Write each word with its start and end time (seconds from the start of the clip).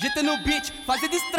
Meta 0.00 0.22
no 0.22 0.36
beat. 0.44 0.72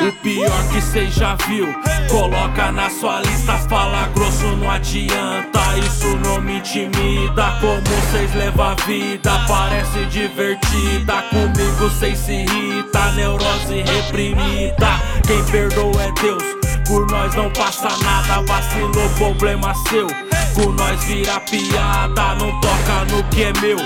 O 0.02 0.12
pior 0.21 0.70
que 0.70 0.82
cê 0.82 1.08
já 1.08 1.36
viu, 1.48 1.66
coloca 2.09 2.73
na 2.73 2.89
sua 2.89 3.21
lista, 3.21 3.58
fala 3.70 4.09
grosso, 4.14 4.48
não 4.58 4.70
adianta. 4.70 5.78
Isso 5.78 6.18
não 6.18 6.41
me 6.41 6.58
intimida, 6.58 7.58
como 7.62 8.12
cês 8.12 8.36
levam 8.36 8.72
a 8.72 8.76
vida, 8.86 9.32
parece 9.48 10.05
divertida. 10.08 11.22
Comigo 11.30 11.90
cês 12.00 12.20
se 12.20 12.34
irrita, 12.34 13.12
neurose 13.14 13.82
reprimida. 13.82 15.00
Quem 15.26 15.41
perdoa 15.46 16.04
é 16.04 16.12
Deus, 16.21 16.44
por 16.86 17.10
nós 17.10 17.34
não 17.36 17.50
passa 17.52 17.88
nada, 18.04 18.41
vacilou, 18.41 19.10
problema 19.18 19.73
seu. 19.88 20.07
Com 20.54 20.71
nós 20.73 21.02
vira 21.05 21.40
piada, 21.40 22.35
não 22.35 22.60
toca 22.60 23.05
no 23.10 23.23
que 23.30 23.44
é 23.44 23.54
meu. 23.62 23.77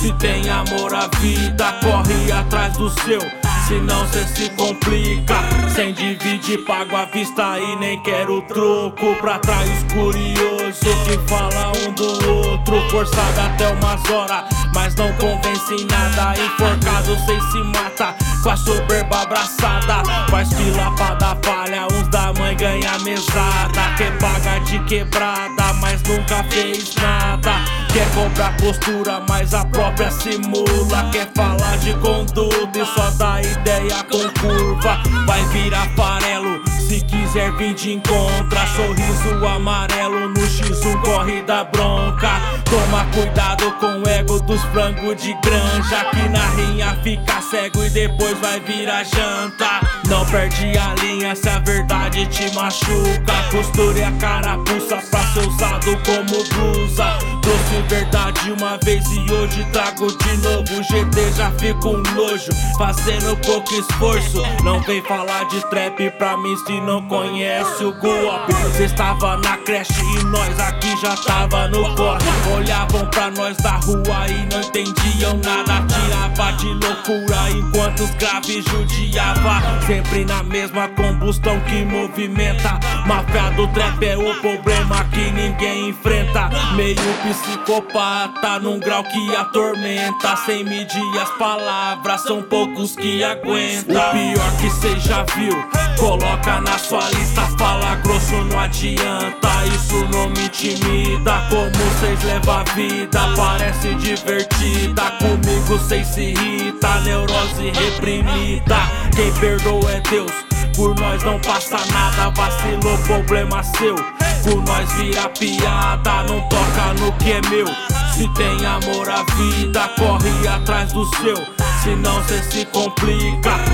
Se 0.00 0.10
tem 0.14 0.48
amor 0.48 0.94
à 0.94 1.06
vida, 1.18 1.72
corre 1.82 2.32
atrás 2.32 2.74
do 2.78 2.88
seu. 3.02 3.20
Senão 3.66 4.06
cê 4.08 4.26
se 4.26 4.50
complica. 4.50 5.36
Sem 5.74 5.94
dividir, 5.94 6.58
pago 6.64 6.96
a 6.96 7.04
vista 7.06 7.58
e 7.58 7.76
nem 7.76 8.02
quero 8.02 8.42
troco. 8.42 9.14
Pra 9.20 9.38
trás 9.38 9.68
curioso 9.92 10.80
que 11.04 11.18
fala 11.28 11.72
um 11.86 11.92
do 11.92 12.38
outro. 12.38 12.80
Forçado 12.90 13.40
até 13.40 13.68
umas 13.68 14.10
horas, 14.10 14.44
mas 14.74 14.94
não 14.96 15.12
convence 15.14 15.74
em 15.74 15.86
nada. 15.86 16.34
Enforcado, 16.38 17.16
cê 17.26 17.40
se 17.50 17.58
mata 17.64 18.14
com 18.42 18.50
a 18.50 18.56
soberba 18.56 19.22
abraçada. 19.22 20.02
Faz 20.30 20.52
fila 20.52 20.90
pra 20.96 21.14
dar 21.14 21.38
falha, 21.42 21.86
uns 21.92 22.08
da 22.08 22.32
mãe 22.34 22.56
ganha 22.56 22.98
mesada. 22.98 23.94
Quer 23.96 24.18
paga 24.18 24.58
de 24.60 24.78
quebrada, 24.84 25.61
mas 25.82 26.00
nunca 26.04 26.42
fez 26.44 26.94
nada. 26.94 27.64
Quer 27.92 28.08
comprar 28.14 28.56
postura, 28.56 29.20
mas 29.28 29.52
a 29.52 29.66
própria 29.66 30.10
simula. 30.10 31.10
Quer 31.10 31.28
falar 31.34 31.76
de 31.78 31.92
conduta 31.94 32.78
e 32.78 32.86
só 32.86 33.10
dá 33.18 33.42
ideia 33.42 34.02
com 34.04 34.40
curva. 34.40 35.02
Vai 35.26 35.44
virar 35.48 35.86
farelo 35.94 36.62
se 36.92 37.00
quiser 37.02 37.52
vir 37.56 37.74
de 37.74 37.94
encontra. 37.94 38.66
Sorriso 38.76 39.46
amarelo 39.46 40.28
no 40.28 40.40
X1 40.40 41.02
corre 41.02 41.42
da 41.42 41.64
bronca. 41.64 42.30
Toma 42.64 43.04
cuidado 43.12 43.72
com 43.72 44.02
o 44.02 44.08
ego 44.08 44.40
dos 44.40 44.62
frangos 44.66 45.20
de 45.20 45.34
granja. 45.42 46.04
Que 46.12 46.28
na 46.28 46.46
rinha 46.50 46.96
fica 47.02 47.42
cego 47.42 47.84
e 47.84 47.90
depois 47.90 48.38
vai 48.38 48.60
virar 48.60 49.04
janta. 49.04 49.80
Não 50.08 50.24
perde 50.26 50.78
a 50.78 50.94
linha 51.02 51.34
se 51.34 51.48
a 51.48 51.58
verdade 51.58 52.26
te 52.26 52.54
machuca. 52.54 53.50
Costure 53.50 54.02
a 54.02 54.12
carapuça 54.12 54.96
pra 55.10 55.21
ser 55.32 55.48
usado 55.48 55.98
como 56.04 56.44
blusa. 56.44 57.18
Trouxe 57.42 57.82
verdade 57.88 58.52
uma 58.52 58.78
vez 58.84 59.04
e 59.10 59.32
hoje 59.32 59.66
trago 59.72 60.06
de 60.06 60.36
novo. 60.38 60.82
GT 60.82 61.32
já 61.36 61.50
fico 61.52 61.88
um 61.88 62.02
nojo, 62.14 62.50
fazendo 62.78 63.36
pouco 63.38 63.74
esforço. 63.74 64.42
Não 64.62 64.80
vem 64.80 65.02
falar 65.02 65.44
de 65.48 65.60
trap 65.68 66.10
pra 66.18 66.36
mim 66.36 66.56
se 66.66 66.80
não 66.80 67.02
conhece 67.08 67.84
o 67.84 67.92
golpe. 67.94 68.54
Cê 68.76 68.84
estava 68.84 69.36
na 69.38 69.56
creche 69.58 69.92
e 70.00 70.24
nós 70.24 70.58
aqui 70.60 70.94
já 71.00 71.16
tava 71.16 71.68
no 71.68 71.94
corre. 71.96 72.22
Olhavam 72.54 73.06
pra 73.06 73.30
nós 73.30 73.56
da 73.58 73.72
rua 73.72 74.26
e 74.28 74.46
não 74.52 74.60
entendiam 74.60 75.38
nada. 75.38 75.84
Tirava 75.86 76.52
de 76.56 76.66
loucura 76.66 77.50
enquanto 77.50 78.00
os 78.04 78.10
graves 78.10 78.64
judiava. 78.64 79.62
Sempre 79.86 80.24
na 80.24 80.42
mesma 80.42 80.88
combustão 80.88 81.58
que 81.60 81.84
movimenta. 81.84 82.78
Máfia 83.06 83.50
do 83.56 83.66
trap 83.68 84.04
é 84.04 84.16
o 84.16 84.34
problema 84.40 85.04
que 85.06 85.30
ninguém 85.32 85.88
enfrenta. 85.88 86.48
Meio 86.76 86.96
psicopata 87.24 88.60
num 88.60 88.78
grau 88.78 89.02
que 89.02 89.36
atormenta. 89.36 90.36
Sem 90.46 90.64
medir 90.64 91.18
as 91.20 91.30
palavras, 91.36 92.22
são 92.22 92.42
poucos 92.42 92.94
que 92.94 93.24
aguentam. 93.24 93.96
O 93.96 94.12
pior 94.12 94.56
que 94.60 94.70
cê 94.70 94.98
já 95.00 95.24
viu, 95.34 95.56
coloca 95.98 96.60
na 96.60 96.78
sua 96.78 97.08
lista. 97.10 97.42
Fala 97.58 97.96
grosso, 97.96 98.36
não 98.44 98.60
adianta. 98.60 99.48
Isso 99.74 100.04
não 100.12 100.28
me 100.30 100.44
intimida. 100.44 101.42
Como 101.50 102.00
cês 102.00 102.22
levam 102.22 102.60
a 102.60 102.64
vida, 102.74 103.20
parece 103.36 103.94
divertida. 103.96 105.10
Comigo 105.18 105.78
cês 105.88 106.06
se 106.06 106.20
irrita, 106.20 107.00
neurose 107.00 107.70
reprimida. 107.74 108.78
Quem 109.14 109.32
perdoa 109.34 109.90
é 109.90 110.00
Deus. 110.08 110.51
Por 110.76 110.94
nós 110.98 111.22
não 111.22 111.38
passa 111.40 111.76
nada, 111.92 112.30
vacilou, 112.30 112.98
problema 112.98 113.62
seu. 113.62 113.94
Com 114.42 114.60
nós 114.62 114.90
vira 114.94 115.28
piada, 115.28 116.22
não 116.24 116.40
toca 116.48 116.94
no 116.98 117.12
que 117.18 117.32
é 117.32 117.40
meu. 117.48 117.66
Se 118.14 118.28
tem 118.34 118.66
amor 118.66 119.08
à 119.08 119.22
vida, 119.34 119.88
corre 119.98 120.48
atrás 120.48 120.92
do 120.92 121.04
seu. 121.16 121.36
Senão 121.82 122.22
cê 122.24 122.42
se 122.42 122.64
complica. 122.66 123.71